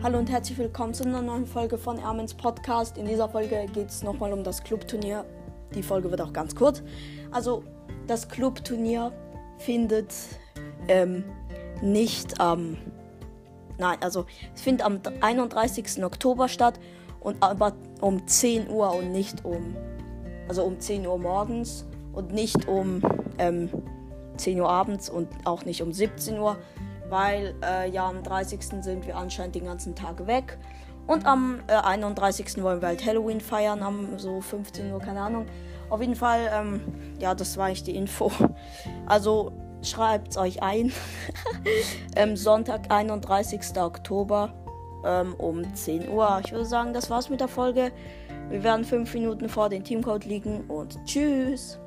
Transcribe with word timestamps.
Hallo 0.00 0.16
und 0.18 0.30
herzlich 0.30 0.56
willkommen 0.56 0.94
zu 0.94 1.02
einer 1.02 1.20
neuen 1.22 1.44
Folge 1.44 1.76
von 1.76 1.98
Ermins 1.98 2.32
Podcast. 2.32 2.96
In 2.98 3.06
dieser 3.06 3.28
Folge 3.28 3.66
geht 3.74 3.88
es 3.88 4.04
nochmal 4.04 4.32
um 4.32 4.44
das 4.44 4.62
Clubturnier. 4.62 5.24
Die 5.74 5.82
Folge 5.82 6.08
wird 6.08 6.20
auch 6.20 6.32
ganz 6.32 6.54
kurz. 6.54 6.84
Also, 7.32 7.64
das 8.06 8.28
Clubturnier 8.28 9.12
findet 9.58 10.14
ähm, 10.86 11.24
nicht 11.82 12.40
am. 12.40 12.60
Ähm, 12.60 12.76
nein, 13.78 13.98
also 14.00 14.24
es 14.54 14.60
findet 14.60 14.86
am 14.86 15.00
31. 15.20 16.04
Oktober 16.04 16.46
statt 16.46 16.78
und 17.18 17.42
aber 17.42 17.72
um 18.00 18.24
10 18.24 18.70
Uhr 18.70 18.94
und 18.94 19.10
nicht 19.10 19.44
um. 19.44 19.76
Also 20.46 20.62
um 20.62 20.78
10 20.78 21.08
Uhr 21.08 21.18
morgens 21.18 21.84
und 22.12 22.32
nicht 22.32 22.68
um 22.68 23.02
ähm, 23.38 23.68
10 24.36 24.60
Uhr 24.60 24.68
abends 24.68 25.10
und 25.10 25.28
auch 25.44 25.64
nicht 25.64 25.82
um 25.82 25.92
17 25.92 26.38
Uhr, 26.38 26.56
weil 27.08 27.54
äh, 27.64 27.90
ja 27.90 28.08
am 28.08 28.22
30. 28.22 28.62
sind 28.62 29.06
wir 29.06 29.16
anscheinend 29.16 29.54
den 29.54 29.64
ganzen 29.64 29.94
Tag 29.94 30.26
weg. 30.26 30.58
Und 31.06 31.24
am 31.24 31.60
äh, 31.68 31.72
31. 31.72 32.62
wollen 32.62 32.82
wir 32.82 32.88
halt 32.88 33.04
Halloween 33.04 33.40
feiern, 33.40 33.82
am 33.82 34.18
so 34.18 34.40
15 34.40 34.92
Uhr, 34.92 35.00
keine 35.00 35.22
Ahnung. 35.22 35.46
Auf 35.88 36.00
jeden 36.00 36.16
Fall, 36.16 36.50
ähm, 36.52 36.82
ja, 37.18 37.34
das 37.34 37.56
war 37.56 37.66
eigentlich 37.66 37.84
die 37.84 37.96
Info. 37.96 38.30
Also 39.06 39.52
schreibt 39.82 40.32
es 40.32 40.36
euch 40.36 40.62
ein. 40.62 40.92
ähm, 42.16 42.36
Sonntag, 42.36 42.90
31. 42.90 43.60
Oktober 43.78 44.52
ähm, 45.04 45.34
um 45.38 45.74
10 45.74 46.10
Uhr. 46.10 46.40
Ich 46.44 46.52
würde 46.52 46.66
sagen, 46.66 46.92
das 46.92 47.08
war's 47.08 47.30
mit 47.30 47.40
der 47.40 47.48
Folge. 47.48 47.90
Wir 48.50 48.62
werden 48.62 48.84
5 48.84 49.14
Minuten 49.14 49.48
vor 49.48 49.70
den 49.70 49.84
Teamcode 49.84 50.26
liegen 50.26 50.64
und 50.68 50.98
tschüss. 51.06 51.78